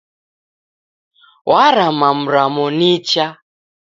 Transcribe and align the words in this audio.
Warama 1.51 2.09
mramo 2.21 2.65
nicha. 2.77 3.25